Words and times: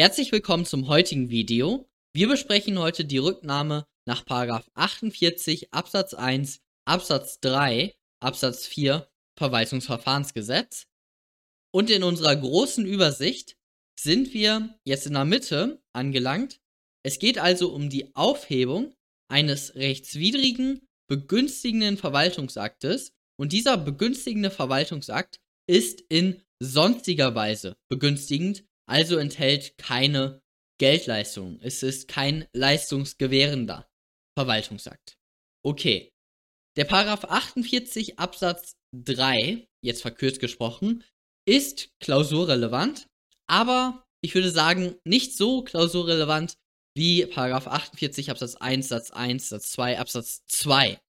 Herzlich 0.00 0.30
willkommen 0.30 0.64
zum 0.64 0.86
heutigen 0.86 1.28
Video. 1.28 1.90
Wir 2.14 2.28
besprechen 2.28 2.78
heute 2.78 3.04
die 3.04 3.18
Rücknahme 3.18 3.84
nach 4.06 4.24
48 4.28 5.74
Absatz 5.74 6.14
1 6.14 6.60
Absatz 6.84 7.40
3 7.40 7.96
Absatz 8.20 8.64
4 8.66 9.08
Verwaltungsverfahrensgesetz. 9.36 10.86
Und 11.74 11.90
in 11.90 12.04
unserer 12.04 12.36
großen 12.36 12.86
Übersicht 12.86 13.56
sind 13.98 14.32
wir 14.32 14.78
jetzt 14.84 15.08
in 15.08 15.14
der 15.14 15.24
Mitte 15.24 15.82
angelangt. 15.92 16.60
Es 17.02 17.18
geht 17.18 17.38
also 17.38 17.72
um 17.74 17.90
die 17.90 18.14
Aufhebung 18.14 18.94
eines 19.28 19.74
rechtswidrigen, 19.74 20.86
begünstigenden 21.08 21.96
Verwaltungsaktes. 21.96 23.14
Und 23.36 23.52
dieser 23.52 23.76
begünstigende 23.76 24.52
Verwaltungsakt 24.52 25.40
ist 25.68 26.04
in 26.08 26.40
sonstiger 26.60 27.34
Weise 27.34 27.76
begünstigend 27.88 28.64
also 28.88 29.18
enthält 29.18 29.76
keine 29.78 30.40
Geldleistung. 30.78 31.58
Es 31.60 31.82
ist 31.82 32.08
kein 32.08 32.46
leistungsgewährender 32.52 33.88
Verwaltungsakt. 34.36 35.18
Okay. 35.64 36.12
Der 36.76 36.84
Paragraph 36.84 37.24
48 37.24 38.18
Absatz 38.18 38.76
3, 38.96 39.66
jetzt 39.82 40.02
verkürzt 40.02 40.40
gesprochen, 40.40 41.04
ist 41.44 41.90
klausurrelevant, 42.00 43.08
aber 43.48 44.04
ich 44.22 44.34
würde 44.34 44.50
sagen, 44.50 44.96
nicht 45.04 45.36
so 45.36 45.62
klausurrelevant 45.62 46.54
wie 46.96 47.26
Paragraph 47.26 47.66
48 47.66 48.30
Absatz 48.30 48.54
1 48.56 48.88
Satz 48.88 49.10
1 49.10 49.48
Satz 49.48 49.70
2 49.72 49.98
Absatz 49.98 50.44
2, 50.46 51.00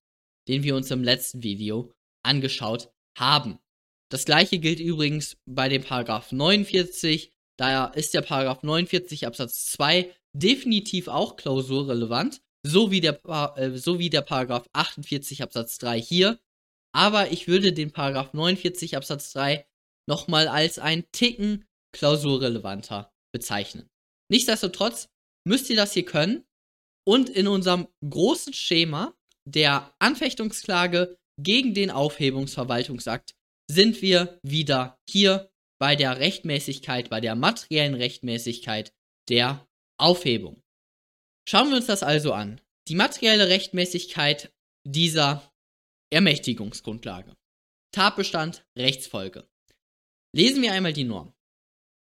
den 0.48 0.64
wir 0.64 0.76
uns 0.76 0.92
im 0.92 1.04
letzten 1.04 1.44
Video 1.44 1.92
angeschaut 2.24 2.92
haben. 3.18 3.60
Das 4.12 4.26
gleiche 4.26 4.60
gilt 4.60 4.80
übrigens 4.80 5.38
bei 5.46 5.70
dem 5.70 5.84
Paragraph 5.84 6.32
49 6.32 7.32
Daher 7.60 7.92
ist 7.96 8.14
der 8.14 8.22
Paragraph 8.22 8.64
49 8.64 9.28
Absatz 9.28 9.66
2 9.72 10.14
definitiv 10.34 11.10
auch 11.10 11.36
klausurrelevant, 11.36 12.42
so 12.64 12.90
wie 12.90 13.02
der, 13.02 13.20
äh, 13.58 13.78
so 13.78 14.00
wie 14.00 14.10
der 14.10 14.22
Paragraph 14.22 14.70
48 14.72 15.44
Absatz 15.44 15.78
3 15.80 16.00
hier. 16.00 16.40
Aber 16.96 17.32
ich 17.32 17.50
würde 17.50 17.74
den 17.74 17.92
Paragraph 17.92 18.34
49 18.34 18.96
Absatz 18.96 19.34
3 19.34 19.68
nochmal 20.08 20.48
als 20.48 20.80
ein 20.80 21.04
Ticken 21.12 21.66
klausurrelevanter 21.92 23.12
bezeichnen. 23.34 23.90
Nichtsdestotrotz 24.32 25.10
müsst 25.46 25.70
ihr 25.70 25.76
das 25.76 25.92
hier 25.94 26.06
können 26.06 26.46
und 27.06 27.30
in 27.30 27.48
unserem 27.48 27.88
großen 28.08 28.54
Schema 28.54 29.14
der 29.46 29.94
Anfechtungsklage 30.00 31.18
gegen 31.38 31.74
den 31.74 31.92
Aufhebungsverwaltungsakt 31.92 33.36
sind 33.70 34.02
wir 34.02 34.40
wieder 34.44 34.98
hier 35.10 35.49
bei 35.80 35.96
der 35.96 36.20
Rechtmäßigkeit, 36.20 37.10
bei 37.10 37.22
der 37.22 37.36
materiellen 37.36 37.96
Rechtmäßigkeit 37.96 38.94
der 39.30 39.68
Aufhebung. 39.98 40.62
Schauen 41.48 41.70
wir 41.70 41.78
uns 41.78 41.88
das 41.88 42.04
also 42.04 42.34
an. 42.34 42.62
Die 42.88 42.96
materielle 42.96 43.50
Rechtmäßigkeit 43.50 44.54
dieser 44.86 45.52
Ermächtigungsgrundlage. 46.12 47.36
Tatbestand, 47.92 48.66
Rechtsfolge. 48.78 49.48
Lesen 50.36 50.62
wir 50.62 50.74
einmal 50.74 50.94
die 50.94 51.06
Norm. 51.06 51.34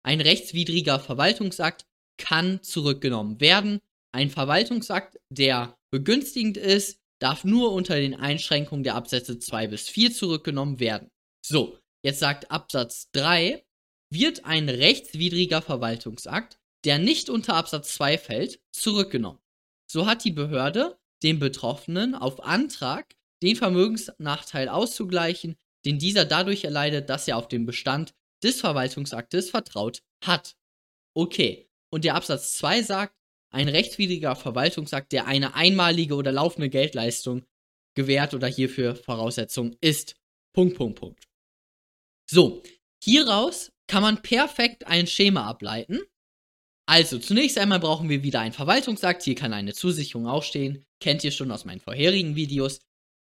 Ein 0.03 0.21
rechtswidriger 0.21 0.99
Verwaltungsakt 0.99 1.85
kann 2.17 2.61
zurückgenommen 2.63 3.39
werden. 3.39 3.79
Ein 4.13 4.29
Verwaltungsakt, 4.29 5.19
der 5.29 5.77
begünstigend 5.91 6.57
ist, 6.57 6.99
darf 7.19 7.43
nur 7.43 7.71
unter 7.71 7.95
den 7.95 8.15
Einschränkungen 8.15 8.83
der 8.83 8.95
Absätze 8.95 9.39
2 9.39 9.67
bis 9.67 9.89
4 9.89 10.11
zurückgenommen 10.13 10.79
werden. 10.79 11.09
So, 11.45 11.79
Jetzt 12.03 12.19
sagt 12.19 12.49
Absatz 12.51 13.09
3, 13.11 13.63
wird 14.09 14.45
ein 14.45 14.69
rechtswidriger 14.69 15.61
Verwaltungsakt, 15.61 16.59
der 16.83 16.97
nicht 16.97 17.29
unter 17.29 17.55
Absatz 17.55 17.93
2 17.95 18.17
fällt, 18.17 18.59
zurückgenommen. 18.71 19.39
So 19.89 20.05
hat 20.05 20.23
die 20.23 20.31
Behörde 20.31 20.97
dem 21.23 21.39
Betroffenen 21.39 22.15
auf 22.15 22.43
Antrag 22.43 23.15
den 23.43 23.55
Vermögensnachteil 23.55 24.69
auszugleichen, 24.69 25.57
den 25.85 25.99
dieser 25.99 26.25
dadurch 26.25 26.63
erleidet, 26.63 27.09
dass 27.09 27.27
er 27.27 27.37
auf 27.37 27.47
den 27.47 27.65
Bestand 27.65 28.13
des 28.43 28.59
Verwaltungsaktes 28.59 29.49
vertraut 29.49 30.01
hat. 30.23 30.55
Okay, 31.15 31.69
und 31.91 32.03
der 32.03 32.15
Absatz 32.15 32.57
2 32.57 32.83
sagt, 32.83 33.15
ein 33.53 33.67
rechtswidriger 33.67 34.35
Verwaltungsakt, 34.35 35.11
der 35.11 35.27
eine 35.27 35.55
einmalige 35.55 36.15
oder 36.15 36.31
laufende 36.31 36.69
Geldleistung 36.69 37.45
gewährt 37.95 38.33
oder 38.33 38.47
hierfür 38.47 38.95
Voraussetzung 38.95 39.75
ist. 39.81 40.15
Punkt, 40.53 40.77
Punkt, 40.77 40.99
Punkt. 40.99 41.30
So, 42.33 42.63
hieraus 43.03 43.73
kann 43.87 44.03
man 44.03 44.21
perfekt 44.21 44.87
ein 44.87 45.05
Schema 45.05 45.49
ableiten. 45.49 45.99
Also, 46.87 47.19
zunächst 47.19 47.57
einmal 47.57 47.79
brauchen 47.79 48.07
wir 48.07 48.23
wieder 48.23 48.39
einen 48.39 48.53
Verwaltungsakt. 48.53 49.23
Hier 49.23 49.35
kann 49.35 49.51
eine 49.51 49.73
Zusicherung 49.73 50.27
auch 50.27 50.43
stehen. 50.43 50.85
Kennt 51.01 51.25
ihr 51.25 51.31
schon 51.31 51.51
aus 51.51 51.65
meinen 51.65 51.81
vorherigen 51.81 52.35
Videos. 52.35 52.79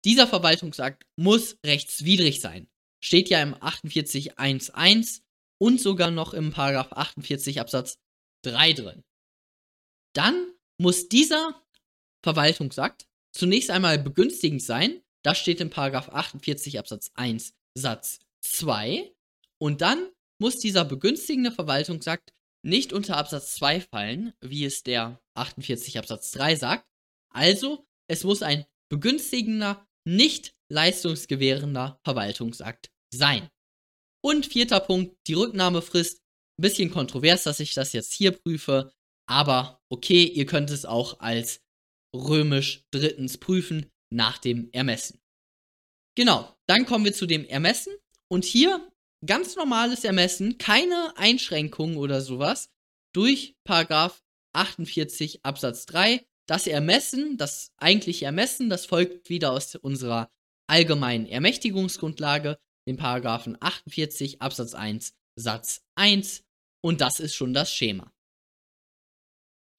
Dieser 0.06 0.26
Verwaltungsakt 0.26 1.04
muss 1.16 1.58
rechtswidrig 1.64 2.40
sein. 2.40 2.66
Steht 3.02 3.28
ja 3.28 3.42
im 3.42 3.54
48.1.1 3.54 5.20
und 5.58 5.80
sogar 5.80 6.10
noch 6.10 6.32
im 6.32 6.50
Paragraph 6.50 6.92
48 6.92 7.60
Absatz 7.60 7.98
3 8.44 8.72
drin. 8.72 9.02
Dann 10.14 10.50
muss 10.80 11.08
dieser 11.08 11.62
Verwaltungsakt 12.22 13.06
zunächst 13.32 13.70
einmal 13.70 13.98
begünstigend 13.98 14.62
sein. 14.62 15.02
Das 15.22 15.38
steht 15.38 15.60
im 15.60 15.68
Paragraph 15.68 16.08
48 16.08 16.78
Absatz 16.78 17.10
1 17.14 17.54
Satz 17.76 18.23
2 18.44 19.14
und 19.58 19.80
dann 19.80 20.10
muss 20.40 20.58
dieser 20.58 20.84
begünstigende 20.84 21.52
Verwaltungsakt 21.52 22.32
nicht 22.64 22.92
unter 22.92 23.16
Absatz 23.16 23.54
2 23.56 23.80
fallen, 23.80 24.32
wie 24.40 24.64
es 24.64 24.82
der 24.82 25.20
48 25.34 25.98
Absatz 25.98 26.30
3 26.32 26.56
sagt. 26.56 26.86
Also, 27.30 27.86
es 28.08 28.24
muss 28.24 28.42
ein 28.42 28.64
begünstigender, 28.90 29.86
nicht 30.06 30.54
leistungsgewährender 30.70 32.00
Verwaltungsakt 32.04 32.90
sein. 33.12 33.50
Und 34.22 34.46
vierter 34.46 34.80
Punkt, 34.80 35.16
die 35.26 35.34
Rücknahmefrist. 35.34 36.20
Ein 36.56 36.62
bisschen 36.62 36.90
kontrovers, 36.90 37.42
dass 37.42 37.58
ich 37.58 37.74
das 37.74 37.92
jetzt 37.92 38.12
hier 38.12 38.30
prüfe, 38.30 38.92
aber 39.26 39.82
okay, 39.88 40.24
ihr 40.24 40.46
könnt 40.46 40.70
es 40.70 40.84
auch 40.84 41.18
als 41.18 41.60
römisch 42.14 42.84
drittens 42.92 43.38
prüfen 43.38 43.90
nach 44.12 44.38
dem 44.38 44.70
Ermessen. 44.72 45.20
Genau, 46.16 46.54
dann 46.68 46.86
kommen 46.86 47.04
wir 47.04 47.12
zu 47.12 47.26
dem 47.26 47.44
Ermessen. 47.46 47.92
Und 48.34 48.44
hier 48.44 48.90
ganz 49.24 49.54
normales 49.54 50.02
Ermessen, 50.02 50.58
keine 50.58 51.16
Einschränkungen 51.16 51.96
oder 51.96 52.20
sowas 52.20 52.68
durch 53.14 53.54
Paragraph 53.62 54.24
48 54.54 55.44
Absatz 55.44 55.86
3. 55.86 56.26
Das 56.48 56.66
Ermessen, 56.66 57.36
das 57.36 57.70
eigentliche 57.76 58.24
Ermessen, 58.24 58.68
das 58.68 58.86
folgt 58.86 59.28
wieder 59.28 59.52
aus 59.52 59.76
unserer 59.76 60.32
allgemeinen 60.66 61.26
Ermächtigungsgrundlage, 61.26 62.58
den 62.88 62.96
Paragraphen 62.96 63.56
48 63.60 64.42
Absatz 64.42 64.74
1 64.74 65.14
Satz 65.36 65.84
1 65.94 66.42
und 66.82 67.02
das 67.02 67.20
ist 67.20 67.36
schon 67.36 67.54
das 67.54 67.72
Schema. 67.72 68.12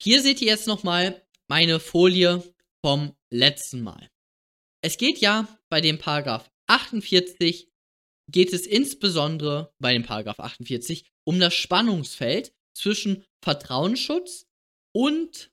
Hier 0.02 0.22
seht 0.22 0.42
ihr 0.42 0.48
jetzt 0.48 0.68
nochmal 0.68 1.28
meine 1.50 1.82
Folie 1.82 2.42
vom 2.82 3.18
letzten 3.30 3.82
Mal. 3.82 4.10
Es 4.82 4.96
geht 4.98 5.18
ja 5.18 5.46
bei 5.68 5.82
dem 5.82 6.00
Paragraph 6.00 6.50
48 6.68 7.75
geht 8.32 8.54
es 8.54 8.66
insbesondere 8.66 9.74
bei 9.80 9.94
dem 9.94 10.04
Paragraph 10.04 10.40
48 10.40 11.06
um 11.26 11.40
das 11.40 11.54
Spannungsfeld 11.54 12.54
zwischen 12.76 13.24
Vertrauensschutz 13.44 14.48
und 14.94 15.52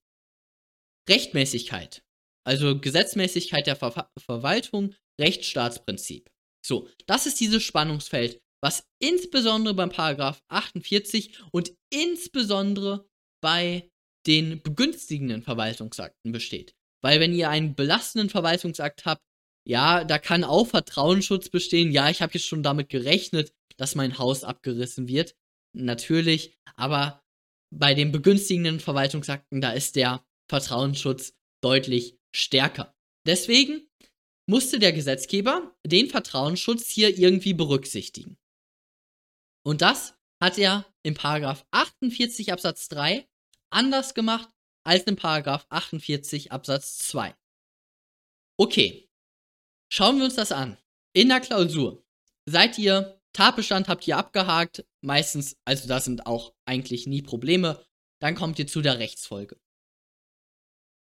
Rechtmäßigkeit. 1.08 2.04
Also 2.44 2.78
Gesetzmäßigkeit 2.78 3.66
der 3.66 3.76
Ver 3.76 4.10
Verwaltung, 4.18 4.94
Rechtsstaatsprinzip. 5.20 6.30
So, 6.64 6.88
das 7.06 7.26
ist 7.26 7.40
dieses 7.40 7.62
Spannungsfeld, 7.62 8.40
was 8.62 8.86
insbesondere 9.00 9.74
beim 9.74 9.90
Paragraph 9.90 10.42
48 10.48 11.40
und 11.50 11.74
insbesondere 11.90 13.08
bei 13.42 13.90
den 14.26 14.62
begünstigenden 14.62 15.42
Verwaltungsakten 15.42 16.30
besteht. 16.30 16.74
Weil 17.02 17.18
wenn 17.18 17.34
ihr 17.34 17.50
einen 17.50 17.74
belastenden 17.74 18.30
Verwaltungsakt 18.30 19.04
habt, 19.04 19.22
ja, 19.64 20.04
da 20.04 20.18
kann 20.18 20.44
auch 20.44 20.66
Vertrauensschutz 20.66 21.48
bestehen. 21.48 21.92
Ja, 21.92 22.10
ich 22.10 22.22
habe 22.22 22.34
jetzt 22.34 22.46
schon 22.46 22.62
damit 22.62 22.88
gerechnet, 22.88 23.52
dass 23.76 23.94
mein 23.94 24.18
Haus 24.18 24.44
abgerissen 24.44 25.08
wird. 25.08 25.36
Natürlich, 25.74 26.58
aber 26.76 27.22
bei 27.70 27.94
den 27.94 28.12
begünstigenden 28.12 28.80
Verwaltungsakten, 28.80 29.60
da 29.60 29.72
ist 29.72 29.96
der 29.96 30.24
Vertrauensschutz 30.50 31.34
deutlich 31.62 32.18
stärker. 32.34 32.94
Deswegen 33.26 33.88
musste 34.46 34.78
der 34.78 34.92
Gesetzgeber 34.92 35.74
den 35.86 36.10
Vertrauensschutz 36.10 36.88
hier 36.88 37.16
irgendwie 37.16 37.54
berücksichtigen. 37.54 38.36
Und 39.64 39.80
das 39.80 40.18
hat 40.42 40.58
er 40.58 40.84
im 41.04 41.14
Paragraph 41.14 41.64
48 41.70 42.52
Absatz 42.52 42.88
3 42.88 43.28
anders 43.70 44.14
gemacht 44.14 44.50
als 44.84 45.04
im 45.04 45.16
Paragraph 45.16 45.66
48 45.70 46.50
Absatz 46.50 46.98
2. 46.98 47.34
Okay, 48.58 49.08
Schauen 49.94 50.16
wir 50.16 50.24
uns 50.24 50.36
das 50.36 50.52
an. 50.52 50.78
In 51.12 51.28
der 51.28 51.40
Klausur 51.40 52.02
seid 52.46 52.78
ihr, 52.78 53.20
Tatbestand 53.34 53.88
habt 53.88 54.08
ihr 54.08 54.16
abgehakt, 54.16 54.86
meistens, 55.02 55.58
also 55.66 55.86
da 55.86 56.00
sind 56.00 56.26
auch 56.26 56.54
eigentlich 56.64 57.06
nie 57.06 57.20
Probleme. 57.20 57.84
dann 58.18 58.34
kommt 58.34 58.58
ihr 58.58 58.66
zu 58.66 58.80
der 58.80 58.98
Rechtsfolge. 58.98 59.60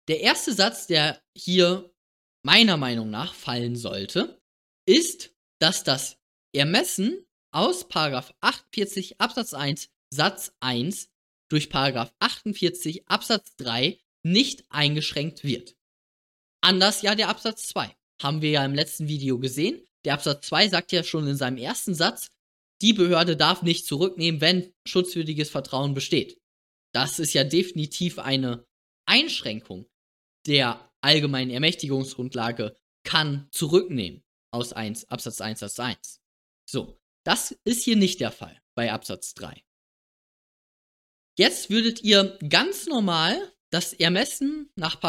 Der 0.08 0.20
erste 0.20 0.54
Satz, 0.54 0.86
der 0.86 1.20
hier 1.36 1.96
meiner 2.44 2.78
Meinung 2.78 3.10
nach 3.10 3.34
fallen 3.34 3.76
sollte, 3.76 4.40
ist, 4.86 5.34
dass 5.58 5.84
das 5.84 6.20
Ermessen 6.54 7.26
aus 7.52 7.88
48 7.90 9.20
Absatz 9.20 9.56
1 9.56 9.90
Satz 10.12 10.52
1 10.60 11.10
durch 11.50 11.74
48 11.74 13.08
Absatz 13.08 13.56
3 13.56 13.98
nicht 14.22 14.64
eingeschränkt 14.70 15.44
wird. 15.44 15.76
Anders 16.62 17.02
ja 17.02 17.16
der 17.16 17.30
Absatz 17.30 17.68
2. 17.70 17.96
Haben 18.22 18.42
wir 18.42 18.52
ja 18.52 18.66
im 18.66 18.74
letzten 18.74 19.08
Video 19.08 19.40
gesehen. 19.40 19.86
Der 20.06 20.14
Absatz 20.14 20.48
2 20.48 20.70
sagt 20.70 20.92
ja 20.92 21.04
schon 21.04 21.28
in 21.28 21.36
seinem 21.36 21.58
ersten 21.58 21.96
Satz, 21.96 22.30
die 22.82 22.94
Behörde 22.94 23.38
darf 23.38 23.62
nicht 23.62 23.86
zurücknehmen, 23.86 24.42
wenn 24.42 24.74
schutzwürdiges 24.86 25.50
Vertrauen 25.50 25.94
besteht. 25.94 26.40
Das 26.94 27.20
ist 27.20 27.34
ja 27.34 27.44
definitiv 27.44 28.20
eine 28.20 28.66
Einschränkung 29.06 29.88
der 30.46 30.92
allgemeinen 31.02 31.52
Ermächtigungsgrundlage 31.52 32.76
kann 33.04 33.48
zurücknehmen 33.52 34.24
aus 34.52 34.74
1, 34.74 35.10
Absatz 35.10 35.42
1 35.42 35.60
Satz 35.60 35.80
1. 35.80 36.22
So, 36.70 37.00
das 37.24 37.52
ist 37.64 37.84
hier 37.84 37.96
nicht 37.96 38.20
der 38.20 38.32
Fall 38.32 38.60
bei 38.76 38.92
Absatz 38.92 39.34
3. 39.34 39.64
Jetzt 41.38 41.70
würdet 41.70 42.02
ihr 42.04 42.38
ganz 42.48 42.88
normal 42.88 43.52
das 43.70 43.94
Ermessen 43.94 44.72
nach 44.76 45.00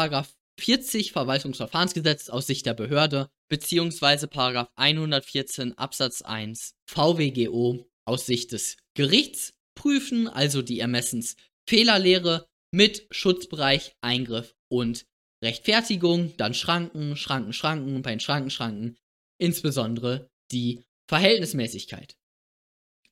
40 0.59 1.11
Verwaltungsverfahrensgesetz 1.11 2.29
aus 2.29 2.47
Sicht 2.47 2.65
der 2.65 2.73
Behörde 2.73 3.29
beziehungsweise 3.49 4.29
114 4.75 5.77
Absatz 5.77 6.21
1 6.21 6.75
VWGO 6.85 7.87
aus 8.05 8.25
Sicht 8.25 8.51
des 8.51 8.77
Gerichts 8.93 9.53
prüfen, 9.75 10.27
also 10.27 10.61
die 10.61 10.79
Ermessensfehlerlehre 10.79 12.47
mit 12.71 13.07
Schutzbereich, 13.11 13.95
Eingriff 14.01 14.55
und 14.69 15.05
Rechtfertigung, 15.43 16.35
dann 16.37 16.53
Schranken, 16.53 17.15
Schranken, 17.15 17.53
Schranken, 17.53 18.01
bei 18.01 18.11
den 18.11 18.19
Schranken, 18.19 18.49
Schranken, 18.49 18.97
insbesondere 19.39 20.29
die 20.51 20.83
Verhältnismäßigkeit. 21.07 22.17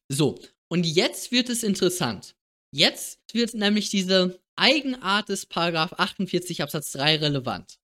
So, 0.10 0.40
und 0.70 0.86
jetzt 0.86 1.32
wird 1.32 1.50
es 1.50 1.64
interessant. 1.64 2.36
Jetzt 2.72 3.20
wird 3.32 3.54
nämlich 3.54 3.90
diese 3.90 4.40
Eigenart 4.56 5.30
des 5.30 5.46
Paragraph 5.46 5.94
48 5.94 6.62
Absatz 6.62 6.92
3 6.92 7.18
relevant. 7.18 7.78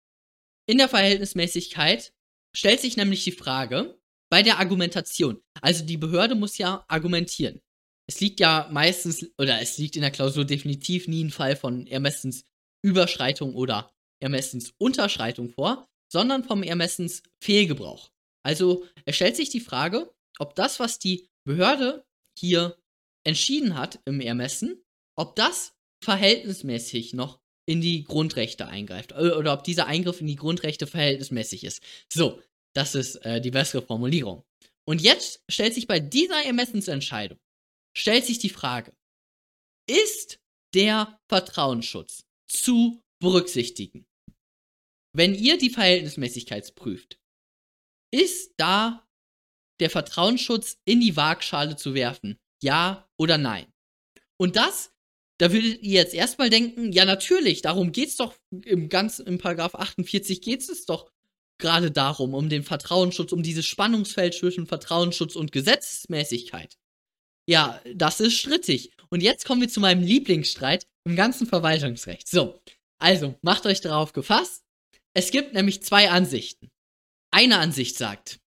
In 0.68 0.78
der 0.78 0.90
Verhältnismäßigkeit 0.90 2.14
stellt 2.56 2.80
sich 2.80 2.98
nämlich 2.98 3.24
die 3.24 3.32
Frage 3.32 4.00
bei 4.30 4.44
der 4.44 4.60
Argumentation. 4.60 5.42
Also 5.62 5.86
die 5.86 5.98
Behörde 5.98 6.36
muss 6.36 6.58
ja 6.58 6.86
argumentieren. 6.88 7.62
Es 8.08 8.20
liegt 8.20 8.40
ja 8.40 8.68
meistens, 8.72 9.26
oder 9.38 9.62
es 9.62 9.78
liegt 9.78 9.96
in 9.96 10.02
der 10.02 10.12
Klausur 10.12 10.46
definitiv 10.46 11.08
nie 11.08 11.24
ein 11.24 11.32
Fall 11.32 11.56
von 11.56 11.88
Ermessensüberschreitung 11.88 13.56
oder 13.56 13.92
Ermessensunterschreitung 14.22 15.50
vor, 15.50 15.88
sondern 16.12 16.44
vom 16.44 16.64
Ermessensfehlgebrauch. 16.64 18.12
Also 18.44 18.86
es 19.06 19.16
stellt 19.16 19.36
sich 19.36 19.50
die 19.50 19.60
Frage, 19.60 20.14
ob 20.40 20.56
das, 20.56 20.80
was 20.80 21.00
die 21.00 21.30
Behörde 21.46 22.06
hier 22.38 22.78
entschieden 23.24 23.78
hat 23.78 24.00
im 24.06 24.20
Ermessen, 24.20 24.84
ob 25.16 25.36
das 25.36 25.74
verhältnismäßig 26.04 27.14
noch 27.14 27.40
in 27.66 27.82
die 27.82 28.04
Grundrechte 28.04 28.68
eingreift. 28.68 29.12
Äh, 29.12 29.32
oder 29.32 29.54
ob 29.54 29.64
dieser 29.64 29.88
Eingriff 29.88 30.22
in 30.22 30.28
die 30.28 30.36
Grundrechte 30.36 30.88
verhältnismäßig 30.88 31.64
ist. 31.64 31.82
So, 32.12 32.42
das 32.76 32.96
ist 32.96 33.18
äh, 33.18 33.42
die 33.42 33.52
bessere 33.52 33.82
Formulierung. 33.82 34.44
Und 34.88 35.02
jetzt 35.02 35.44
stellt 35.50 35.74
sich 35.74 35.88
bei 35.88 36.00
dieser 36.00 36.44
Ermessensentscheidung, 36.44 37.40
stellt 37.96 38.26
sich 38.26 38.40
die 38.40 38.50
Frage, 38.50 38.96
ist 39.88 40.40
der 40.74 41.20
Vertrauensschutz 41.30 42.26
zu 42.48 43.02
berücksichtigen? 43.20 44.06
Wenn 45.14 45.36
ihr 45.36 45.58
die 45.58 45.70
Verhältnismäßigkeit 45.70 46.74
prüft, 46.76 47.20
ist 48.14 48.54
da 48.58 49.08
der 49.80 49.90
Vertrauensschutz 49.90 50.80
in 50.86 51.02
die 51.02 51.16
Waagschale 51.16 51.76
zu 51.76 51.94
werfen? 51.94 52.40
Ja 52.64 53.10
oder 53.18 53.38
nein? 53.38 53.72
Und 54.38 54.56
das, 54.56 54.91
da 55.42 55.52
würdet 55.52 55.82
ihr 55.82 55.94
jetzt 55.94 56.14
erstmal 56.14 56.52
denken, 56.52 56.92
ja 56.92 57.04
natürlich, 57.04 57.64
darum 57.64 57.92
geht's 57.92 58.16
doch 58.16 58.36
im 58.64 58.90
ganz 58.90 59.18
im 59.18 59.40
Paragraph 59.40 59.74
48 59.74 60.40
geht 60.40 60.62
es 60.62 60.86
doch 60.86 61.12
gerade 61.58 61.90
darum, 61.90 62.36
um 62.36 62.48
den 62.48 62.62
Vertrauensschutz, 62.62 63.32
um 63.32 63.42
dieses 63.42 63.66
Spannungsfeld 63.66 64.36
zwischen 64.36 64.68
Vertrauensschutz 64.68 65.36
und 65.36 65.52
Gesetzmäßigkeit. 65.52 66.78
Ja, 67.50 67.82
das 67.96 68.20
ist 68.20 68.38
strittig. 68.38 68.92
Und 69.10 69.24
jetzt 69.24 69.46
kommen 69.46 69.62
wir 69.62 69.70
zu 69.70 69.80
meinem 69.80 70.04
Lieblingsstreit 70.04 70.86
im 71.06 71.16
ganzen 71.16 71.48
Verwaltungsrecht. 71.48 72.28
So, 72.28 72.62
also 73.00 73.34
macht 73.42 73.66
euch 73.66 73.82
darauf 73.82 74.14
gefasst. 74.14 74.64
Es 75.16 75.32
gibt 75.32 75.56
nämlich 75.56 75.82
zwei 75.82 76.12
Ansichten. 76.12 76.70
Eine 77.32 77.58
Ansicht 77.58 77.98
sagt, 77.98 78.40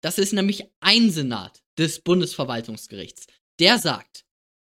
das 0.00 0.16
ist 0.16 0.32
nämlich 0.32 0.68
ein 0.78 1.10
Senat 1.10 1.60
des 1.76 1.98
Bundesverwaltungsgerichts, 1.98 3.26
der 3.58 3.80
sagt, 3.80 4.24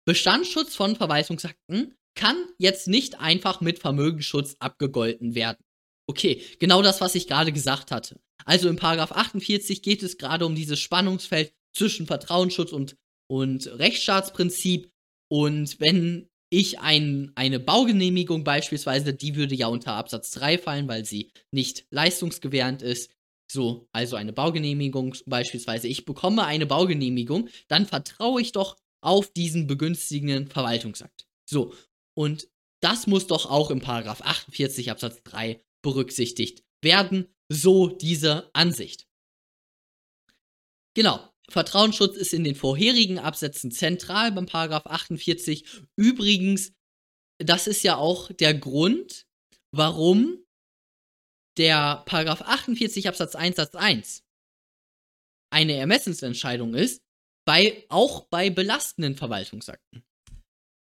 Bestandsschutz 0.05 0.75
von 0.75 0.95
Verwaltungsakten 0.95 1.95
kann 2.15 2.35
jetzt 2.57 2.87
nicht 2.87 3.19
einfach 3.19 3.61
mit 3.61 3.79
Vermögensschutz 3.79 4.55
abgegolten 4.59 5.35
werden. 5.35 5.63
Okay, 6.07 6.41
genau 6.59 6.81
das, 6.81 6.99
was 7.01 7.15
ich 7.15 7.27
gerade 7.27 7.51
gesagt 7.51 7.91
hatte. 7.91 8.19
Also 8.45 8.69
im 8.69 8.75
Paragraph 8.75 9.11
48 9.11 9.81
geht 9.81 10.03
es 10.03 10.17
gerade 10.17 10.45
um 10.45 10.55
dieses 10.55 10.79
Spannungsfeld 10.79 11.53
zwischen 11.73 12.07
Vertrauensschutz 12.07 12.71
und, 12.71 12.97
und 13.27 13.67
Rechtsstaatsprinzip. 13.67 14.91
Und 15.29 15.79
wenn 15.79 16.29
ich 16.49 16.79
ein, 16.79 17.31
eine 17.35 17.59
Baugenehmigung 17.59 18.43
beispielsweise, 18.43 19.13
die 19.13 19.35
würde 19.35 19.55
ja 19.55 19.67
unter 19.67 19.93
Absatz 19.93 20.31
3 20.31 20.57
fallen, 20.57 20.87
weil 20.87 21.05
sie 21.05 21.31
nicht 21.51 21.85
leistungsgewährend 21.91 22.81
ist. 22.81 23.11
So, 23.49 23.87
also 23.91 24.15
eine 24.15 24.33
Baugenehmigung 24.33 25.15
beispielsweise. 25.25 25.87
Ich 25.87 26.05
bekomme 26.05 26.45
eine 26.45 26.65
Baugenehmigung, 26.65 27.49
dann 27.67 27.85
vertraue 27.85 28.41
ich 28.41 28.51
doch 28.51 28.77
auf 29.01 29.31
diesen 29.33 29.67
begünstigenden 29.67 30.47
Verwaltungsakt. 30.47 31.27
So, 31.49 31.73
und 32.15 32.47
das 32.81 33.07
muss 33.07 33.27
doch 33.27 33.45
auch 33.45 33.69
im 33.71 33.79
Paragraph 33.79 34.21
48 34.21 34.89
Absatz 34.89 35.21
3 35.23 35.63
berücksichtigt 35.81 36.63
werden. 36.81 37.27
So 37.49 37.87
diese 37.87 38.49
Ansicht. 38.53 39.07
Genau. 40.95 41.27
Vertrauensschutz 41.49 42.15
ist 42.15 42.33
in 42.33 42.45
den 42.45 42.55
vorherigen 42.55 43.19
Absätzen 43.19 43.71
zentral 43.71 44.31
beim 44.31 44.45
Paragraph 44.45 44.85
48. 44.85 45.65
Übrigens, 45.97 46.73
das 47.39 47.67
ist 47.67 47.83
ja 47.83 47.97
auch 47.97 48.31
der 48.31 48.53
Grund, 48.53 49.27
warum 49.71 50.45
der 51.57 52.03
Paragraph 52.05 52.41
48 52.41 53.09
Absatz 53.09 53.35
1 53.35 53.57
Satz 53.57 53.75
1 53.75 54.23
eine 55.51 55.73
Ermessensentscheidung 55.73 56.73
ist, 56.73 57.03
bei, 57.51 57.85
auch 57.89 58.27
bei 58.29 58.49
belastenden 58.49 59.17
Verwaltungsakten. 59.17 60.05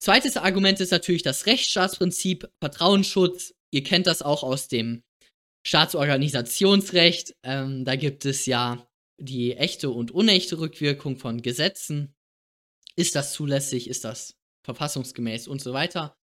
Zweites 0.01 0.37
Argument 0.37 0.79
ist 0.79 0.93
natürlich 0.93 1.25
das 1.25 1.47
Rechtsstaatsprinzip, 1.47 2.49
Vertrauensschutz. 2.61 3.57
Ihr 3.73 3.83
kennt 3.83 4.07
das 4.07 4.23
auch 4.23 4.45
aus 4.45 4.69
dem 4.69 5.03
Staatsorganisationsrecht. 5.67 7.35
Ähm, 7.43 7.85
da 7.85 7.97
gibt 7.97 8.25
es 8.25 8.47
ja 8.47 8.89
die 9.21 9.57
echte 9.57 9.91
und 9.91 10.13
unechte 10.13 10.61
Rückwirkung 10.61 11.17
von 11.17 11.43
Gesetzen. 11.43 12.15
Ist 12.95 13.17
das 13.17 13.33
zulässig? 13.33 13.91
Ist 13.91 14.05
das 14.05 14.37
verfassungsgemäß 14.65 15.49
und 15.49 15.61
so 15.61 15.73
weiter? 15.73 16.17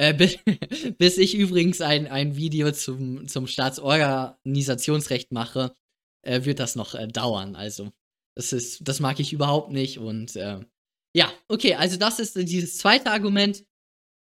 Äh, 0.00 0.14
bis, 0.98 1.16
ich 1.16 1.36
übrigens 1.36 1.80
ein, 1.80 2.08
ein 2.08 2.34
Video 2.34 2.72
zum, 2.72 3.28
zum 3.28 3.46
Staatsorganisationsrecht 3.46 5.30
mache, 5.30 5.76
äh, 6.22 6.44
wird 6.44 6.58
das 6.58 6.74
noch 6.74 6.96
äh, 6.96 7.06
dauern. 7.06 7.54
Also, 7.54 7.92
das 8.36 8.52
ist, 8.52 8.86
das 8.86 9.00
mag 9.00 9.18
ich 9.18 9.32
überhaupt 9.32 9.70
nicht. 9.72 9.98
Und 9.98 10.36
äh, 10.36 10.60
ja, 11.14 11.32
okay, 11.48 11.74
also 11.74 11.96
das 11.96 12.18
ist 12.18 12.36
dieses 12.36 12.78
zweite 12.78 13.10
Argument. 13.10 13.64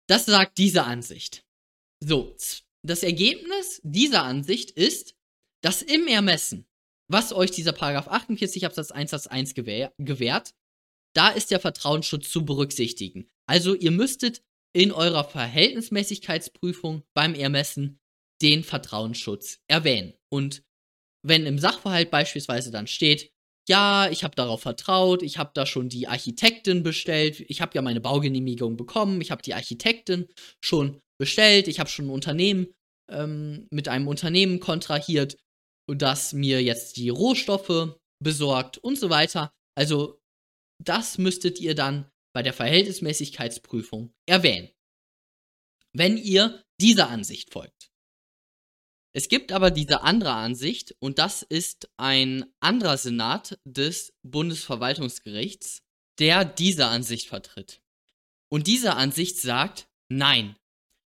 Das 0.09 0.27
sagt 0.27 0.59
diese 0.59 0.85
Ansicht. 0.85 1.45
So, 2.03 2.35
das 2.83 3.03
Ergebnis 3.03 3.81
dieser 3.83 4.23
Ansicht 4.23 4.71
ist, 4.71 5.15
dass 5.63 5.83
im 5.83 6.07
Ermessen 6.07 6.69
was 7.09 7.33
euch 7.33 7.51
dieser 7.51 7.73
Paragraph 7.73 8.09
48 8.09 8.67
Absatz 8.67 8.91
1 8.91 9.11
Satz 9.11 9.27
1 9.27 9.55
gewähr 9.55 9.93
gewährt, 9.99 10.55
da 11.15 11.31
ist 11.31 11.51
der 11.51 11.59
Vertrauensschutz 11.59 12.31
zu 12.31 12.45
berücksichtigen. 12.45 13.31
Also 13.47 13.75
ihr 13.75 13.91
müsstet 13.91 14.43
in 14.75 14.93
eurer 14.93 15.25
Verhältnismäßigkeitsprüfung 15.25 17.03
beim 17.15 17.35
Ermessen 17.35 17.99
den 18.43 18.63
Vertrauensschutz 18.63 19.59
erwähnen. 19.69 20.15
Und 20.31 20.63
wenn 21.27 21.47
im 21.47 21.59
Sachverhalt 21.59 22.11
beispielsweise 22.11 22.71
dann 22.71 22.87
steht, 22.87 23.33
ja, 23.69 24.09
ich 24.11 24.25
habe 24.25 24.35
darauf 24.35 24.63
vertraut, 24.63 25.23
ich 25.23 25.39
habe 25.39 25.51
da 25.55 25.67
schon 25.67 25.89
die 25.89 26.09
Architektin 26.09 26.83
bestellt, 26.83 27.41
ich 27.49 27.61
habe 27.61 27.73
ja 27.75 27.83
meine 27.83 28.01
Baugenehmigung 28.01 28.77
bekommen, 28.77 29.21
ich 29.21 29.31
habe 29.31 29.43
die 29.43 29.55
Architektin 29.55 30.29
schon 30.65 31.01
bestellt, 31.21 31.69
ich 31.69 31.79
habe 31.81 31.91
schon 31.91 32.07
ein 32.07 32.11
Unternehmen 32.11 32.69
ähm, 33.11 33.67
mit 33.71 33.89
einem 33.89 34.09
Unternehmen 34.09 34.61
kontrahiert 34.61 35.37
das 35.91 36.35
mir 36.35 36.63
jetzt 36.63 36.99
die 36.99 37.09
Rohstoffe 37.09 37.97
besorgt 38.23 38.77
und 38.77 38.99
so 38.99 39.09
weiter. 39.09 39.53
Also 39.75 40.21
das 40.85 41.19
müsstet 41.19 41.61
ihr 41.61 41.75
dann 41.75 42.11
bei 42.35 42.43
der 42.43 42.53
Verhältnismäßigkeitsprüfung 42.53 44.13
erwähnen. 44.29 44.69
wenn 45.97 46.19
ihr 46.19 46.63
dieser 46.81 47.09
Ansicht 47.09 47.51
folgt. 47.51 47.88
Es 49.19 49.29
gibt 49.29 49.51
aber 49.51 49.73
diese 49.73 50.03
andere 50.03 50.31
Ansicht 50.35 50.95
und 51.01 51.19
das 51.19 51.43
ist 51.43 51.91
ein 51.97 52.45
anderer 52.61 52.97
Senat 52.97 53.59
des 53.65 54.15
Bundesverwaltungsgerichts, 54.23 55.83
der 56.21 56.45
diese 56.45 56.87
Ansicht 56.87 57.27
vertritt. 57.27 57.83
Und 58.49 58.69
diese 58.69 58.95
Ansicht 58.95 59.41
sagt, 59.41 59.89
nein, 60.09 60.55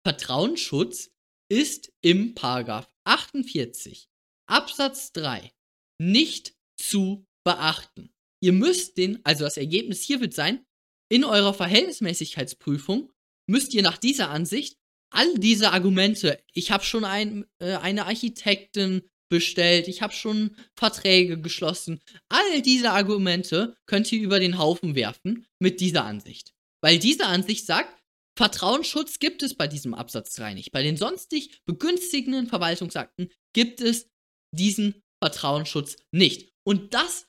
Vertrauensschutz 0.07 1.13
ist 1.49 1.95
im 2.03 2.35
Paragraph 2.35 2.91
48 3.05 4.11
Absatz 4.51 5.13
3 5.13 5.51
nicht 5.99 6.55
zu 6.77 7.27
beachten. 7.43 8.13
Ihr 8.43 8.53
müsst 8.53 8.99
den, 8.99 9.25
also 9.25 9.45
das 9.45 9.57
Ergebnis 9.57 10.03
hier 10.03 10.21
wird 10.21 10.35
sein, 10.35 10.67
in 11.09 11.25
eurer 11.25 11.55
Verhältnismäßigkeitsprüfung 11.55 13.11
müsst 13.47 13.73
ihr 13.73 13.83
nach 13.83 13.97
dieser 13.97 14.29
Ansicht 14.29 14.77
all 15.15 15.35
diese 15.39 15.73
Argumente, 15.73 16.43
ich 16.53 16.71
habe 16.71 16.85
schon 16.85 17.05
ein, 17.05 17.45
äh, 17.59 17.77
eine 17.77 18.07
Architektin 18.07 19.03
bestellt, 19.31 19.89
ich 19.89 20.03
habe 20.03 20.13
schon 20.13 20.57
Verträge 20.77 21.41
geschlossen, 21.41 22.01
all 22.29 22.63
diese 22.63 22.91
Argumente 22.91 23.77
könnt 23.87 24.11
ihr 24.13 24.21
über 24.21 24.41
den 24.41 24.59
Haufen 24.59 24.95
werfen 24.95 25.47
mit 25.59 25.81
dieser 25.81 26.05
Ansicht. 26.05 26.53
Weil 26.83 26.99
diese 26.99 27.27
Ansicht 27.27 27.65
sagt, 27.65 27.91
Vertrauensschutz 28.37 29.21
gibt 29.21 29.43
es 29.43 29.55
bei 29.55 29.69
diesem 29.69 29.95
Absatz 29.95 30.35
3 30.35 30.55
nicht. 30.55 30.73
Bei 30.73 30.83
den 30.83 30.97
sonstig 30.97 31.61
begünstigenden 31.67 32.49
Verwaltungsakten 32.49 33.31
gibt 33.55 33.81
es 33.81 34.11
diesen 34.53 35.03
Vertrauensschutz 35.23 35.97
nicht. 36.13 36.53
Und 36.67 36.95
das, 36.95 37.29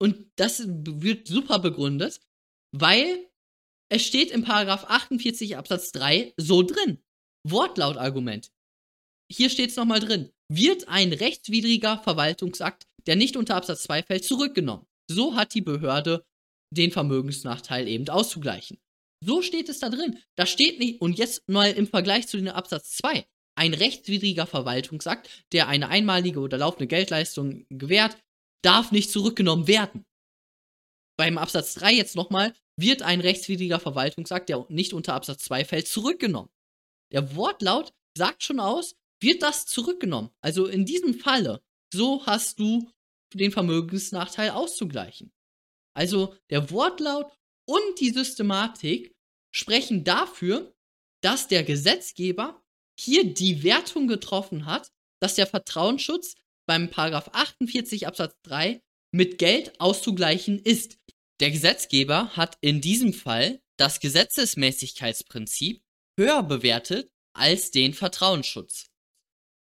und 0.00 0.30
das 0.36 0.62
wird 0.66 1.26
super 1.26 1.58
begründet, 1.58 2.20
weil 2.72 3.28
es 3.90 4.06
steht 4.06 4.30
im 4.30 4.44
Paragraph 4.44 4.84
48 4.84 5.56
Absatz 5.56 5.92
3 5.92 6.34
so 6.36 6.62
drin. 6.62 7.02
Wortlautargument. 7.46 8.50
Hier 9.30 9.50
steht 9.50 9.70
es 9.70 9.76
nochmal 9.76 10.00
drin. 10.00 10.30
Wird 10.48 10.88
ein 10.88 11.12
rechtswidriger 11.12 11.98
Verwaltungsakt, 11.98 12.84
der 13.06 13.16
nicht 13.16 13.36
unter 13.36 13.56
Absatz 13.56 13.84
2 13.84 14.02
fällt, 14.02 14.24
zurückgenommen. 14.24 14.86
So 15.10 15.36
hat 15.36 15.54
die 15.54 15.60
Behörde 15.60 16.24
den 16.70 16.90
Vermögensnachteil 16.90 17.88
eben 17.88 18.08
auszugleichen. 18.08 18.78
So 19.24 19.42
steht 19.42 19.68
es 19.68 19.78
da 19.78 19.88
drin. 19.88 20.18
Da 20.36 20.46
steht 20.46 20.78
nicht, 20.78 21.00
und 21.00 21.18
jetzt 21.18 21.48
mal 21.48 21.70
im 21.70 21.86
Vergleich 21.86 22.26
zu 22.26 22.36
dem 22.36 22.48
Absatz 22.48 22.96
2. 22.96 23.26
Ein 23.56 23.74
rechtswidriger 23.74 24.46
Verwaltungsakt, 24.46 25.44
der 25.52 25.68
eine 25.68 25.88
einmalige 25.88 26.40
oder 26.40 26.58
laufende 26.58 26.86
Geldleistung 26.86 27.66
gewährt, 27.70 28.18
darf 28.62 28.90
nicht 28.90 29.10
zurückgenommen 29.10 29.68
werden. 29.68 30.04
Beim 31.16 31.38
Absatz 31.38 31.74
3 31.74 31.94
jetzt 31.94 32.16
nochmal, 32.16 32.54
wird 32.76 33.02
ein 33.02 33.20
rechtswidriger 33.20 33.78
Verwaltungsakt, 33.78 34.48
der 34.48 34.66
nicht 34.68 34.92
unter 34.92 35.14
Absatz 35.14 35.44
2 35.44 35.64
fällt, 35.64 35.86
zurückgenommen. 35.86 36.50
Der 37.14 37.36
Wortlaut 37.36 37.94
sagt 38.18 38.42
schon 38.42 38.58
aus, 38.58 38.96
wird 39.20 39.42
das 39.42 39.66
zurückgenommen. 39.66 40.30
Also 40.40 40.66
in 40.66 40.84
diesem 40.84 41.14
Falle, 41.14 41.62
so 41.92 42.26
hast 42.26 42.58
du 42.58 42.90
den 43.32 43.52
Vermögensnachteil 43.52 44.50
auszugleichen. 44.50 45.32
Also 45.96 46.34
der 46.50 46.70
Wortlaut 46.72 47.30
und 47.66 48.00
die 48.00 48.10
Systematik 48.10 49.14
sprechen 49.54 50.02
dafür, 50.02 50.74
dass 51.22 51.46
der 51.46 51.62
Gesetzgeber 51.62 52.60
hier 52.98 53.32
die 53.32 53.62
Wertung 53.62 54.08
getroffen 54.08 54.66
hat, 54.66 54.90
dass 55.20 55.36
der 55.36 55.46
Vertrauensschutz 55.46 56.34
beim 56.66 56.90
Paragraph 56.90 57.30
48 57.32 58.08
Absatz 58.08 58.34
3 58.42 58.82
mit 59.12 59.38
Geld 59.38 59.80
auszugleichen 59.80 60.58
ist. 60.58 60.98
Der 61.38 61.52
Gesetzgeber 61.52 62.36
hat 62.36 62.58
in 62.60 62.80
diesem 62.80 63.12
Fall 63.12 63.62
das 63.76 64.00
Gesetzesmäßigkeitsprinzip 64.00 65.83
höher 66.18 66.42
bewertet 66.42 67.10
als 67.34 67.70
den 67.70 67.94
Vertrauensschutz. 67.94 68.86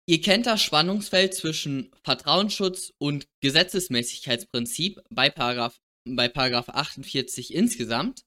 Ihr 0.09 0.21
kennt 0.21 0.47
das 0.47 0.63
Spannungsfeld 0.63 1.35
zwischen 1.35 1.91
Vertrauensschutz 2.03 2.93
und 2.99 3.27
Gesetzesmäßigkeitsprinzip 3.41 5.01
bei 5.11 5.31
Paragraph, 5.31 5.81
bei 6.09 6.29
Paragraph 6.29 6.69
48 6.69 7.55
insgesamt. 7.55 8.25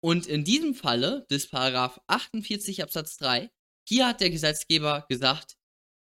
Und 0.00 0.26
in 0.26 0.44
diesem 0.44 0.74
Falle 0.74 1.26
des 1.30 1.48
Paragraph 1.48 2.00
48 2.06 2.82
Absatz 2.82 3.18
3, 3.18 3.50
hier 3.88 4.06
hat 4.06 4.20
der 4.20 4.30
Gesetzgeber 4.30 5.06
gesagt, 5.08 5.56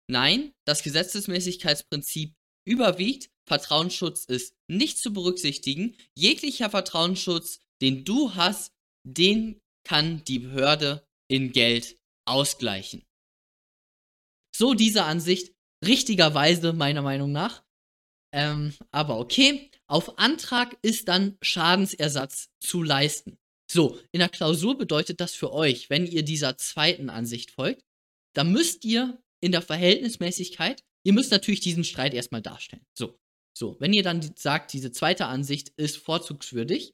nein, 0.08 0.53
das 0.65 0.84
Gesetzesmäßigkeitsprinzip 0.84 2.34
überwiegt, 2.67 3.29
Vertrauensschutz 3.48 4.25
ist 4.25 4.55
nicht 4.67 4.98
zu 4.98 5.13
berücksichtigen. 5.13 5.96
Jeglicher 6.17 6.70
Vertrauensschutz, 6.70 7.60
den 7.82 8.03
du 8.03 8.36
hast, 8.36 8.72
den 9.08 9.60
kann 9.88 10.24
die 10.25 10.39
Behörde 10.39 11.04
in 11.27 11.51
Geld 11.51 11.98
ausgleichen. 12.25 13.05
So 14.55 14.74
diese 14.74 15.03
Ansicht, 15.03 15.53
richtigerweise 15.84 16.74
meiner 16.74 17.01
Meinung 17.01 17.32
nach. 17.32 17.63
Ähm, 18.34 18.74
aber 18.91 19.20
okay, 19.20 19.72
auf 19.88 20.17
Antrag 20.17 20.77
ist 20.82 21.08
dann 21.08 21.38
Schadensersatz 21.41 22.50
zu 22.60 22.84
leisten. 22.84 23.38
So, 23.70 24.00
in 24.12 24.20
der 24.20 24.29
Klausur 24.29 24.77
bedeutet 24.77 25.20
das 25.22 25.34
für 25.34 25.51
euch, 25.51 25.89
wenn 25.89 26.05
ihr 26.05 26.24
dieser 26.24 26.58
zweiten 26.58 27.10
Ansicht 27.10 27.51
folgt, 27.51 27.84
dann 28.34 28.51
müsst 28.51 28.86
ihr 28.86 29.22
in 29.41 29.51
der 29.51 29.62
Verhältnismäßigkeit, 29.62 30.84
ihr 31.03 31.13
müsst 31.13 31.32
natürlich 31.32 31.62
diesen 31.62 31.84
Streit 31.84 32.13
erstmal 32.13 32.41
darstellen. 32.41 32.86
So, 32.94 33.17
so, 33.58 33.79
wenn 33.79 33.94
ihr 33.94 34.03
dann 34.03 34.36
sagt, 34.36 34.74
diese 34.74 34.91
zweite 34.91 35.27
Ansicht 35.27 35.72
ist 35.77 35.98
vorzugswürdig, 35.98 36.94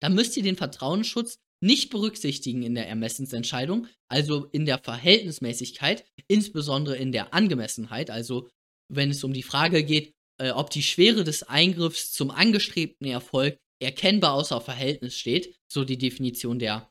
dann 0.00 0.14
müsst 0.14 0.36
ihr 0.36 0.42
den 0.42 0.56
Vertrauensschutz 0.56 1.40
nicht 1.62 1.90
berücksichtigen 1.90 2.62
in 2.62 2.74
der 2.74 2.88
Ermessensentscheidung, 2.88 3.86
also 4.08 4.46
in 4.46 4.64
der 4.64 4.78
Verhältnismäßigkeit, 4.78 6.04
insbesondere 6.26 6.96
in 6.96 7.12
der 7.12 7.34
Angemessenheit, 7.34 8.10
also 8.10 8.48
wenn 8.92 9.10
es 9.10 9.22
um 9.22 9.32
die 9.32 9.42
Frage 9.42 9.84
geht, 9.84 10.14
äh, 10.40 10.50
ob 10.50 10.70
die 10.70 10.82
Schwere 10.82 11.22
des 11.22 11.42
Eingriffs 11.42 12.12
zum 12.12 12.30
angestrebten 12.30 13.06
Erfolg 13.06 13.58
erkennbar 13.80 14.34
außer 14.34 14.60
Verhältnis 14.60 15.16
steht, 15.16 15.54
so 15.70 15.84
die 15.84 15.98
Definition 15.98 16.58
der 16.58 16.90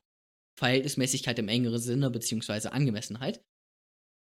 Verhältnismäßigkeit 0.57 1.39
im 1.39 1.47
engeren 1.47 1.79
Sinne, 1.79 2.09
beziehungsweise 2.09 2.73
Angemessenheit. 2.73 3.41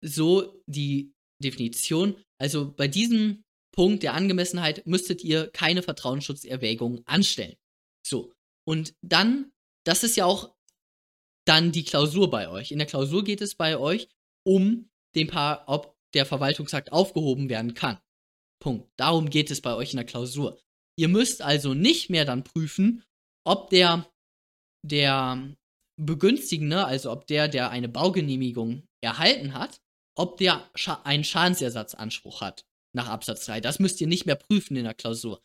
So 0.05 0.63
die 0.67 1.13
Definition. 1.43 2.17
Also 2.41 2.73
bei 2.73 2.89
diesem 2.89 3.43
Punkt 3.75 4.03
der 4.03 4.15
Angemessenheit 4.15 4.87
müsstet 4.87 5.23
ihr 5.25 5.51
keine 5.51 5.83
Vertrauensschutzerwägung 5.83 7.03
anstellen. 7.07 7.57
So. 8.07 8.33
Und 8.67 8.95
dann 9.03 9.51
das 9.89 10.05
ist 10.05 10.17
ja 10.17 10.27
auch 10.27 10.55
dann 11.47 11.73
die 11.73 11.85
Klausur 11.85 12.31
bei 12.31 12.51
euch. 12.51 12.73
In 12.73 12.79
der 12.79 12.87
Klausur 12.87 13.25
geht 13.25 13.41
es 13.41 13.55
bei 13.55 13.79
euch 13.79 14.09
um 14.47 14.91
den 15.15 15.29
Paar, 15.29 15.65
ob 15.67 15.97
der 16.13 16.27
Verwaltungsakt 16.27 16.93
aufgehoben 16.93 17.49
werden 17.49 17.73
kann. 17.73 17.99
Punkt. 18.61 18.91
Darum 18.99 19.31
geht 19.31 19.51
es 19.51 19.63
bei 19.63 19.75
euch 19.75 19.93
in 19.93 19.97
der 19.97 20.05
Klausur. 20.05 20.61
Ihr 20.99 21.09
müsst 21.09 21.41
also 21.41 21.73
nicht 21.73 22.11
mehr 22.11 22.27
dann 22.27 22.45
prüfen, 22.45 23.03
ob 23.47 23.71
der, 23.71 24.07
der 24.85 25.57
Begünstigende, 25.99 26.85
also 26.85 27.11
ob 27.11 27.27
der, 27.27 27.49
der 27.49 27.71
eine 27.71 27.89
Baugenehmigung 27.89 28.87
erhalten 29.03 29.55
hat, 29.55 29.81
ob 30.17 30.37
der 30.37 30.69
Scha 30.75 31.01
einen 31.05 31.25
Schadensersatzanspruch 31.25 32.43
hat 32.43 32.67
nach 32.95 33.09
Absatz 33.09 33.47
3. 33.47 33.63
Das 33.63 33.79
müsst 33.79 34.03
ihr 34.03 34.07
nicht 34.07 34.27
mehr 34.27 34.37
prüfen 34.37 34.77
in 34.77 34.85
der 34.85 34.95
Klausur. 34.95 35.43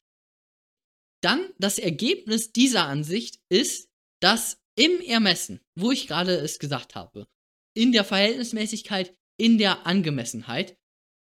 Dann 1.22 1.54
das 1.60 1.80
Ergebnis 1.80 2.52
dieser 2.52 2.88
Ansicht 2.88 3.40
ist, 3.48 3.93
dass 4.24 4.64
im 4.76 5.02
Ermessen, 5.02 5.60
wo 5.76 5.92
ich 5.92 6.08
gerade 6.08 6.36
es 6.36 6.58
gesagt 6.58 6.96
habe, 6.96 7.28
in 7.76 7.92
der 7.92 8.06
Verhältnismäßigkeit, 8.06 9.14
in 9.38 9.58
der 9.58 9.86
Angemessenheit, 9.86 10.78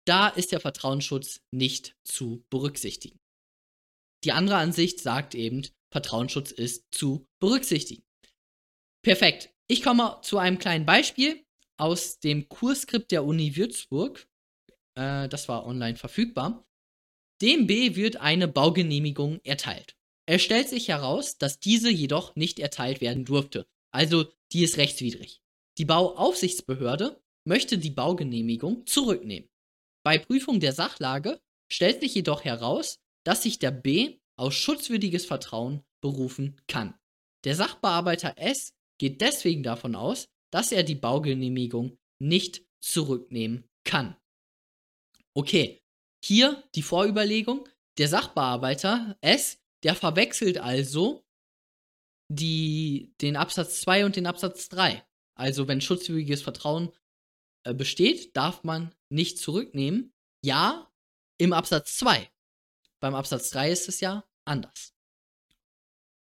da 0.05 0.27
ist 0.27 0.51
der 0.51 0.59
Vertrauensschutz 0.59 1.41
nicht 1.51 1.97
zu 2.03 2.45
berücksichtigen. 2.51 3.19
Die 4.23 4.31
andere 4.31 4.57
Ansicht 4.57 5.00
sagt 5.00 5.33
eben, 5.33 5.67
Vertrauensschutz 5.91 6.51
ist 6.51 6.85
zu 6.91 7.27
berücksichtigen. 7.39 8.03
Perfekt. 9.03 9.50
Ich 9.67 9.81
komme 9.81 10.19
zu 10.21 10.38
einem 10.38 10.59
kleinen 10.59 10.85
Beispiel 10.85 11.43
aus 11.77 12.19
dem 12.19 12.47
Kursskript 12.47 13.12
der 13.12 13.25
Uni 13.25 13.55
Würzburg. 13.55 14.27
Äh, 14.95 15.27
das 15.29 15.50
war 15.50 15.65
online 15.65 15.97
verfügbar. 15.97 16.67
Dem 17.41 17.65
B 17.65 17.95
wird 17.95 18.17
eine 18.17 18.47
Baugenehmigung 18.47 19.39
erteilt. 19.43 19.97
Es 20.25 20.42
stellt 20.42 20.70
sich 20.70 20.88
heraus, 20.88 21.38
dass 21.38 21.60
diese 21.60 21.89
jedoch 21.89 22.36
nicht 22.36 22.60
erteilt 22.60 23.01
werden 23.01 23.25
durfte, 23.25 23.68
also 23.92 24.25
die 24.51 24.63
ist 24.63 24.77
rechtswidrig. 24.77 25.42
Die 25.77 25.86
Bauaufsichtsbehörde 25.86 27.22
möchte 27.46 27.77
die 27.77 27.89
Baugenehmigung 27.89 28.86
zurücknehmen. 28.86 29.50
Bei 30.03 30.18
Prüfung 30.18 30.60
der 30.60 30.74
Sachlage 30.74 31.42
stellt 31.72 32.01
sich 32.01 32.13
jedoch 32.15 32.44
heraus, 32.44 33.00
dass 33.25 33.44
sich 33.44 33.60
der 33.60 33.72
B 33.72 34.20
aus 34.38 34.53
schutzwürdiges 34.56 35.25
Vertrauen 35.25 35.84
berufen 36.01 36.62
kann. 36.68 36.98
Der 37.44 37.56
Sachbearbeiter 37.56 38.38
S 38.38 38.74
geht 39.00 39.22
deswegen 39.22 39.63
davon 39.63 39.96
aus, 39.96 40.30
dass 40.51 40.72
er 40.72 40.84
die 40.84 40.96
Baugenehmigung 40.96 41.98
nicht 42.20 42.65
zurücknehmen 42.80 43.68
kann. 43.84 44.15
Okay, 45.34 45.82
hier 46.24 46.63
die 46.75 46.84
Vorüberlegung. 46.84 47.68
Der 47.98 48.08
Sachbearbeiter 48.08 49.18
S 49.22 49.60
der 49.84 49.96
verwechselt 49.96 50.58
also 50.58 51.25
die, 52.30 53.13
den 53.22 53.36
Absatz 53.36 53.82
2 53.82 54.06
und 54.06 54.16
den 54.16 54.25
Absatz 54.25 54.70
3. 54.70 55.06
Also 55.36 55.68
wenn 55.68 55.82
schutzwürdiges 55.82 56.42
Vertrauen 56.42 56.92
äh, 57.63 57.74
besteht, 57.74 58.36
darf 58.36 58.63
man 58.63 58.94
nicht 59.10 59.38
zurücknehmen. 59.38 60.13
Ja, 60.44 60.92
im 61.38 61.54
Absatz 61.54 61.98
2. 61.98 62.30
Beim 63.00 63.16
Absatz 63.16 63.50
3 63.52 63.72
ist 63.72 63.90
es 63.90 64.00
ja 64.00 64.25
anders. 64.46 64.94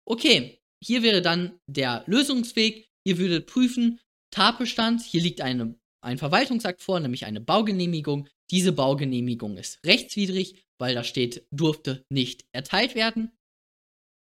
Okay, 0.06 0.62
hier 0.84 1.04
wäre 1.04 1.22
dann 1.22 1.60
der 1.68 2.04
Lösungsweg. 2.08 2.90
Ihr 3.04 3.18
würdet 3.18 3.48
prüfen, 3.48 4.00
Tatbestand, 4.32 5.02
hier 5.02 5.22
liegt 5.22 5.42
eine, 5.42 5.76
ein 6.02 6.18
Verwaltungsakt 6.18 6.82
vor, 6.82 7.00
nämlich 7.00 7.26
eine 7.26 7.42
Baugenehmigung. 7.42 8.28
Diese 8.50 8.72
Baugenehmigung 8.72 9.58
ist 9.58 9.84
rechtswidrig, 9.86 10.66
weil 10.78 10.96
da 10.96 11.04
steht, 11.04 11.46
durfte 11.52 12.06
nicht 12.10 12.46
erteilt 12.52 12.96
werden. 12.96 13.32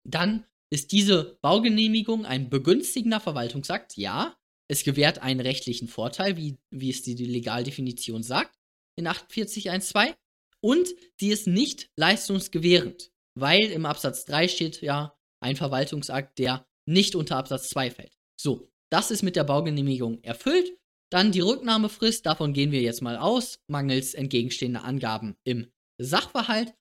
Dann 0.08 0.46
ist 0.70 0.92
diese 0.92 1.38
Baugenehmigung 1.42 2.26
ein 2.26 2.50
begünstigender 2.50 3.20
Verwaltungsakt, 3.20 3.98
ja. 3.98 4.36
Es 4.70 4.84
gewährt 4.84 5.20
einen 5.20 5.40
rechtlichen 5.40 5.88
Vorteil, 5.88 6.36
wie, 6.36 6.58
wie 6.72 6.90
es 6.90 7.02
die, 7.02 7.16
Legaldefinition 7.16 8.24
sagt, 8.24 8.58
in 8.98 9.08
48.1.2. 9.08 10.14
Und 10.60 10.90
sie 11.20 11.30
ist 11.30 11.48
nicht 11.48 11.90
leistungsgewährend, 11.96 13.12
weil 13.36 13.66
im 13.66 13.86
Absatz 13.86 14.26
3 14.26 14.48
steht 14.48 14.82
ja 14.82 15.16
ein 15.40 15.56
Verwaltungsakt, 15.56 16.40
der 16.40 16.66
nicht 16.86 17.16
unter 17.16 17.38
Absatz 17.38 17.70
2 17.70 17.92
fällt. 17.92 18.18
So, 18.40 18.70
das 18.90 19.12
ist 19.12 19.24
mit 19.24 19.36
der 19.36 19.44
Baugenehmigung 19.44 20.22
erfüllt. 20.24 20.78
Dann 21.10 21.32
die 21.32 21.40
Rücknahmefrist, 21.40 22.26
davon 22.26 22.54
gehen 22.54 22.72
wir 22.72 22.82
jetzt 22.82 23.02
mal 23.02 23.18
aus, 23.18 23.60
mangels 23.68 24.14
entgegenstehender 24.14 24.84
Angaben 24.84 25.38
im 25.46 25.72
Sachverhalt. 25.98 26.74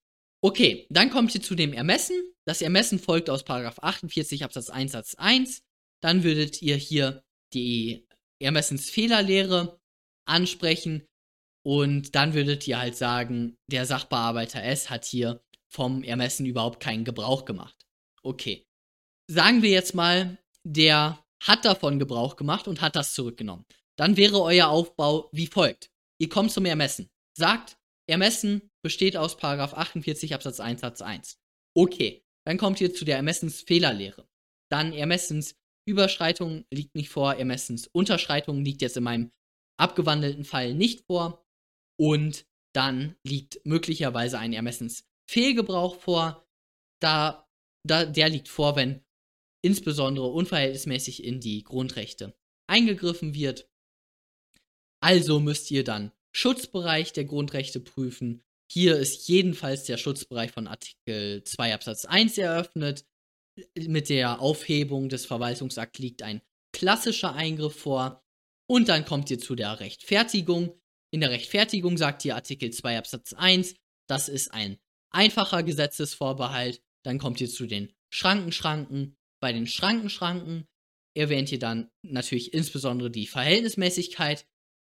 Okay, 0.42 0.86
dann 0.90 1.10
kommt 1.10 1.34
ihr 1.34 1.42
zu 1.42 1.54
dem 1.54 1.72
Ermessen. 1.72 2.16
Das 2.46 2.62
Ermessen 2.62 2.98
folgt 2.98 3.28
aus 3.28 3.44
48 3.46 4.44
Absatz 4.44 4.70
1 4.70 4.92
Satz 4.92 5.14
1. 5.16 5.62
Dann 6.02 6.22
würdet 6.22 6.62
ihr 6.62 6.76
hier 6.76 7.24
die 7.52 8.06
Ermessensfehlerlehre 8.40 9.80
ansprechen 10.28 11.06
und 11.64 12.14
dann 12.14 12.34
würdet 12.34 12.66
ihr 12.68 12.78
halt 12.78 12.96
sagen, 12.96 13.56
der 13.70 13.86
Sachbearbeiter 13.86 14.62
S 14.62 14.90
hat 14.90 15.04
hier 15.04 15.42
vom 15.68 16.02
Ermessen 16.04 16.46
überhaupt 16.46 16.80
keinen 16.80 17.04
Gebrauch 17.04 17.44
gemacht. 17.44 17.76
Okay. 18.22 18.64
Sagen 19.28 19.62
wir 19.62 19.70
jetzt 19.70 19.94
mal, 19.94 20.38
der 20.64 21.24
hat 21.42 21.64
davon 21.64 21.98
Gebrauch 21.98 22.36
gemacht 22.36 22.68
und 22.68 22.80
hat 22.80 22.94
das 22.94 23.14
zurückgenommen. 23.14 23.64
Dann 23.98 24.16
wäre 24.16 24.40
euer 24.40 24.68
Aufbau 24.68 25.28
wie 25.32 25.48
folgt. 25.48 25.90
Ihr 26.18 26.28
kommt 26.28 26.52
zum 26.52 26.66
Ermessen. 26.66 27.08
Sagt, 27.36 27.76
Ermessen 28.08 28.70
besteht 28.82 29.16
aus 29.16 29.36
48 29.42 30.34
Absatz 30.34 30.60
1 30.60 30.80
Satz 30.80 31.02
1. 31.02 31.38
Okay, 31.74 32.22
dann 32.46 32.58
kommt 32.58 32.80
ihr 32.80 32.94
zu 32.94 33.04
der 33.04 33.16
Ermessensfehlerlehre. 33.16 34.28
Dann 34.70 34.92
Ermessensüberschreitung 34.92 36.64
liegt 36.72 36.94
nicht 36.94 37.08
vor, 37.08 37.34
Ermessensunterschreitung 37.34 38.64
liegt 38.64 38.82
jetzt 38.82 38.96
in 38.96 39.02
meinem 39.02 39.32
abgewandelten 39.78 40.44
Fall 40.44 40.72
nicht 40.74 41.04
vor. 41.06 41.44
Und 41.98 42.46
dann 42.72 43.16
liegt 43.26 43.64
möglicherweise 43.66 44.38
ein 44.38 44.52
Ermessensfehlgebrauch 44.52 45.96
vor. 45.96 46.46
Da, 47.00 47.48
da, 47.84 48.04
der 48.04 48.28
liegt 48.28 48.48
vor, 48.48 48.76
wenn 48.76 49.04
insbesondere 49.64 50.28
unverhältnismäßig 50.28 51.24
in 51.24 51.40
die 51.40 51.64
Grundrechte 51.64 52.38
eingegriffen 52.68 53.34
wird. 53.34 53.68
Also 55.00 55.40
müsst 55.40 55.70
ihr 55.72 55.82
dann 55.82 56.12
Schutzbereich 56.32 57.12
der 57.12 57.24
Grundrechte 57.24 57.80
prüfen. 57.80 58.44
Hier 58.70 58.96
ist 58.96 59.28
jedenfalls 59.28 59.84
der 59.84 59.96
Schutzbereich 59.96 60.50
von 60.50 60.66
Artikel 60.66 61.42
2 61.44 61.74
Absatz 61.74 62.04
1 62.04 62.38
eröffnet. 62.38 63.04
Mit 63.78 64.08
der 64.08 64.40
Aufhebung 64.40 65.08
des 65.08 65.24
Verwaltungsakts 65.24 65.98
liegt 65.98 66.22
ein 66.22 66.42
klassischer 66.72 67.34
Eingriff 67.34 67.78
vor. 67.78 68.22
Und 68.68 68.88
dann 68.88 69.04
kommt 69.04 69.30
ihr 69.30 69.38
zu 69.38 69.54
der 69.54 69.80
Rechtfertigung. 69.80 70.78
In 71.12 71.20
der 71.20 71.30
Rechtfertigung 71.30 71.96
sagt 71.96 72.24
ihr 72.24 72.34
Artikel 72.34 72.70
2 72.70 72.98
Absatz 72.98 73.32
1, 73.32 73.76
das 74.08 74.28
ist 74.28 74.52
ein 74.52 74.78
einfacher 75.10 75.62
Gesetzesvorbehalt. 75.62 76.82
Dann 77.04 77.18
kommt 77.18 77.40
ihr 77.40 77.48
zu 77.48 77.66
den 77.66 77.92
Schrankenschranken. 78.12 79.16
Bei 79.40 79.52
den 79.52 79.66
Schrankenschranken 79.66 80.66
erwähnt 81.16 81.52
ihr 81.52 81.58
dann 81.58 81.90
natürlich 82.02 82.52
insbesondere 82.52 83.10
die 83.10 83.26
Verhältnismäßigkeit. 83.26 84.46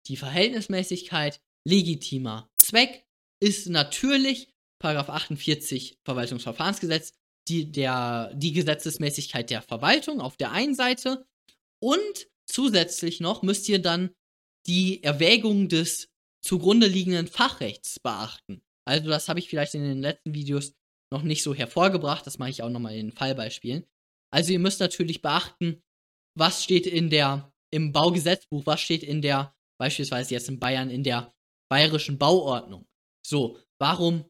Die 0.08 0.16
Verhältnismäßigkeit, 0.16 1.40
legitimer 1.64 2.50
Zweck 2.58 3.07
ist 3.40 3.68
natürlich, 3.68 4.48
Paragraph 4.80 5.10
48 5.10 5.98
Verwaltungsverfahrensgesetz, 6.04 7.12
die, 7.48 7.70
der, 7.70 8.32
die 8.34 8.52
Gesetzesmäßigkeit 8.52 9.50
der 9.50 9.62
Verwaltung 9.62 10.20
auf 10.20 10.36
der 10.36 10.52
einen 10.52 10.74
Seite 10.74 11.26
und 11.82 12.28
zusätzlich 12.46 13.20
noch 13.20 13.42
müsst 13.42 13.68
ihr 13.68 13.80
dann 13.80 14.10
die 14.66 15.02
Erwägung 15.02 15.68
des 15.68 16.08
zugrunde 16.44 16.86
liegenden 16.86 17.26
Fachrechts 17.26 17.98
beachten. 18.00 18.62
Also 18.86 19.08
das 19.08 19.28
habe 19.28 19.38
ich 19.38 19.48
vielleicht 19.48 19.74
in 19.74 19.82
den 19.82 20.00
letzten 20.00 20.34
Videos 20.34 20.74
noch 21.12 21.22
nicht 21.22 21.42
so 21.42 21.54
hervorgebracht, 21.54 22.26
das 22.26 22.38
mache 22.38 22.50
ich 22.50 22.62
auch 22.62 22.70
nochmal 22.70 22.94
in 22.94 23.08
den 23.08 23.16
Fallbeispielen. 23.16 23.86
Also 24.30 24.52
ihr 24.52 24.58
müsst 24.58 24.80
natürlich 24.80 25.22
beachten, 25.22 25.82
was 26.36 26.64
steht 26.64 26.86
in 26.86 27.10
der, 27.10 27.52
im 27.70 27.92
Baugesetzbuch, 27.92 28.66
was 28.66 28.80
steht 28.80 29.02
in 29.02 29.22
der, 29.22 29.54
beispielsweise 29.78 30.34
jetzt 30.34 30.48
in 30.48 30.58
Bayern, 30.58 30.90
in 30.90 31.02
der 31.02 31.32
bayerischen 31.70 32.18
Bauordnung. 32.18 32.87
So, 33.28 33.58
warum, 33.78 34.24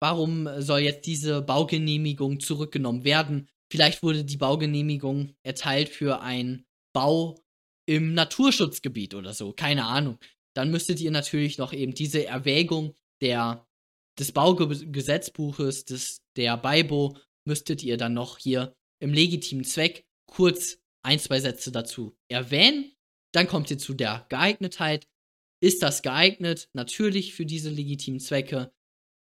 warum 0.00 0.48
soll 0.60 0.80
jetzt 0.80 1.06
diese 1.06 1.42
Baugenehmigung 1.42 2.38
zurückgenommen 2.38 3.02
werden? 3.02 3.48
Vielleicht 3.68 4.04
wurde 4.04 4.24
die 4.24 4.36
Baugenehmigung 4.36 5.34
erteilt 5.42 5.88
für 5.88 6.20
einen 6.20 6.64
Bau 6.94 7.42
im 7.88 8.14
Naturschutzgebiet 8.14 9.14
oder 9.14 9.34
so, 9.34 9.52
keine 9.52 9.86
Ahnung. 9.86 10.18
Dann 10.54 10.70
müsstet 10.70 11.00
ihr 11.00 11.10
natürlich 11.10 11.58
noch 11.58 11.72
eben 11.72 11.94
diese 11.94 12.26
Erwägung 12.26 12.94
der, 13.20 13.66
des 14.20 14.30
Baugesetzbuches, 14.30 15.84
des, 15.86 16.22
der 16.36 16.56
BIBO, 16.56 17.16
müsstet 17.44 17.82
ihr 17.82 17.96
dann 17.96 18.14
noch 18.14 18.38
hier 18.38 18.72
im 19.00 19.12
legitimen 19.12 19.64
Zweck 19.64 20.06
kurz 20.30 20.78
ein, 21.02 21.18
zwei 21.18 21.40
Sätze 21.40 21.72
dazu 21.72 22.16
erwähnen. 22.28 22.92
Dann 23.32 23.48
kommt 23.48 23.70
ihr 23.72 23.78
zu 23.78 23.94
der 23.94 24.26
Geeignetheit. 24.28 25.08
Ist 25.60 25.82
das 25.82 26.02
geeignet? 26.02 26.68
Natürlich 26.72 27.34
für 27.34 27.46
diese 27.46 27.70
legitimen 27.70 28.20
Zwecke. 28.20 28.72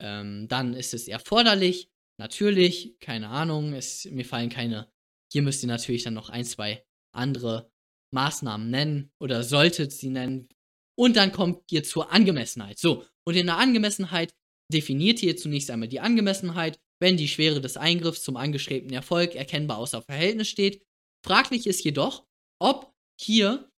Ähm, 0.02 0.48
dann 0.48 0.74
ist 0.74 0.94
es 0.94 1.08
erforderlich. 1.08 1.90
Natürlich, 2.20 3.00
keine 3.00 3.30
Ahnung, 3.30 3.74
es, 3.74 4.06
mir 4.06 4.26
fallen 4.26 4.50
keine. 4.50 4.92
Hier 5.32 5.42
müsst 5.42 5.64
ihr 5.64 5.68
natürlich 5.68 6.04
dann 6.04 6.14
noch 6.14 6.30
ein, 6.30 6.46
zwei 6.46 6.86
andere 7.16 7.72
Maßnahmen 8.14 8.70
nennen 8.70 9.12
oder 9.20 9.44
solltet 9.44 9.92
sie 9.92 10.10
nennen. 10.10 10.50
Und 10.98 11.16
dann 11.16 11.32
kommt 11.32 11.72
ihr 11.72 11.84
zur 11.84 12.12
Angemessenheit. 12.12 12.80
So, 12.80 13.06
und 13.26 13.36
in 13.36 13.48
der 13.48 13.58
Angemessenheit 13.58 14.34
definiert 14.74 15.22
ihr 15.22 15.38
zunächst 15.38 15.70
einmal 15.70 15.88
die 15.88 16.00
Angemessenheit, 16.00 16.80
wenn 17.00 17.18
die 17.18 17.28
Schwere 17.28 17.62
des 17.62 17.78
Eingriffs 17.78 18.24
zum 18.24 18.36
angestrebten 18.38 18.94
Erfolg 18.94 19.36
erkennbar 19.36 19.78
außer 19.78 20.02
Verhältnis 20.02 20.48
steht. 20.50 20.84
Fraglich 21.26 21.68
ist 21.68 21.84
jedoch, 21.84 22.26
ob 22.60 22.94
hier 23.20 23.70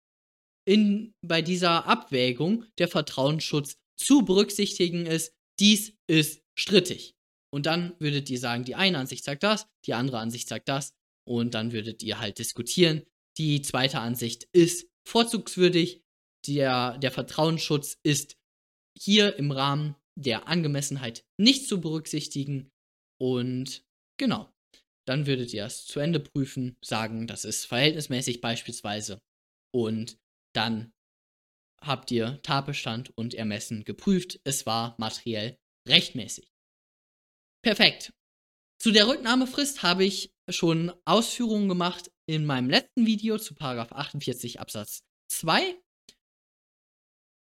in, 0.69 1.15
bei 1.25 1.41
dieser 1.41 1.87
Abwägung 1.87 2.63
der 2.77 2.87
Vertrauensschutz 2.87 3.77
zu 3.99 4.23
berücksichtigen 4.23 5.07
ist. 5.07 5.33
Dies 5.59 5.95
ist 6.07 6.43
strittig. 6.57 7.15
Und 7.51 7.65
dann 7.65 7.95
würdet 7.99 8.29
ihr 8.29 8.37
sagen, 8.37 8.65
die 8.65 8.75
eine 8.75 8.99
Ansicht 8.99 9.23
sagt 9.23 9.41
das, 9.41 9.65
die 9.87 9.95
andere 9.95 10.19
Ansicht 10.19 10.47
sagt 10.47 10.69
das. 10.69 10.93
Und 11.27 11.55
dann 11.55 11.71
würdet 11.71 12.03
ihr 12.03 12.19
halt 12.19 12.37
diskutieren. 12.37 13.01
Die 13.39 13.63
zweite 13.63 13.99
Ansicht 13.99 14.47
ist 14.51 14.87
vorzugswürdig. 15.07 16.03
Der, 16.47 16.99
der 16.99 17.11
Vertrauensschutz 17.11 17.97
ist 18.03 18.37
hier 18.95 19.37
im 19.37 19.49
Rahmen 19.51 19.95
der 20.15 20.47
Angemessenheit 20.47 21.25
nicht 21.39 21.67
zu 21.67 21.81
berücksichtigen. 21.81 22.69
Und 23.19 23.83
genau, 24.17 24.51
dann 25.07 25.25
würdet 25.25 25.51
ihr 25.51 25.65
es 25.65 25.85
zu 25.85 25.99
Ende 25.99 26.19
prüfen, 26.19 26.77
sagen, 26.85 27.25
das 27.25 27.43
ist 27.43 27.65
verhältnismäßig 27.65 28.39
beispielsweise. 28.39 29.19
Und 29.73 30.17
dann 30.53 30.93
habt 31.81 32.11
ihr 32.11 32.41
Tatbestand 32.41 33.15
und 33.17 33.33
Ermessen 33.33 33.83
geprüft. 33.85 34.39
Es 34.43 34.65
war 34.65 34.95
materiell 34.97 35.57
rechtmäßig. 35.87 36.51
Perfekt. 37.63 38.13
Zu 38.81 38.91
der 38.91 39.07
Rücknahmefrist 39.07 39.83
habe 39.83 40.05
ich 40.05 40.33
schon 40.49 40.91
Ausführungen 41.05 41.67
gemacht 41.67 42.11
in 42.25 42.45
meinem 42.45 42.69
letzten 42.69 43.05
Video 43.05 43.37
zu 43.37 43.55
48 43.59 44.59
Absatz 44.59 45.01
2. 45.31 45.77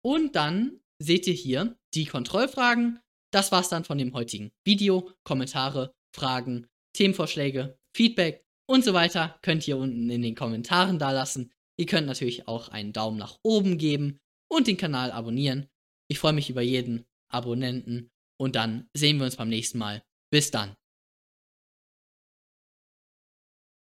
Und 0.02 0.34
dann 0.36 0.80
seht 0.98 1.26
ihr 1.26 1.34
hier 1.34 1.78
die 1.94 2.06
Kontrollfragen. 2.06 3.00
Das 3.32 3.52
war's 3.52 3.68
dann 3.68 3.84
von 3.84 3.98
dem 3.98 4.14
heutigen 4.14 4.52
Video. 4.64 5.12
Kommentare, 5.24 5.94
Fragen, 6.14 6.66
Themenvorschläge, 6.94 7.78
Feedback 7.94 8.46
und 8.68 8.84
so 8.84 8.94
weiter 8.94 9.38
könnt 9.42 9.66
ihr 9.68 9.76
unten 9.76 10.08
in 10.10 10.22
den 10.22 10.34
Kommentaren 10.34 10.98
da 10.98 11.10
lassen. 11.10 11.52
Ihr 11.78 11.86
könnt 11.86 12.06
natürlich 12.06 12.48
auch 12.48 12.68
einen 12.68 12.92
Daumen 12.92 13.18
nach 13.18 13.38
oben 13.42 13.78
geben 13.78 14.18
und 14.48 14.66
den 14.66 14.76
Kanal 14.76 15.12
abonnieren. 15.12 15.68
Ich 16.08 16.18
freue 16.18 16.32
mich 16.32 16.50
über 16.50 16.62
jeden 16.62 17.04
Abonnenten 17.28 18.10
und 18.38 18.56
dann 18.56 18.88
sehen 18.94 19.18
wir 19.18 19.24
uns 19.24 19.36
beim 19.36 19.48
nächsten 19.48 19.78
Mal. 19.78 20.02
Bis 20.30 20.50
dann. 20.50 20.74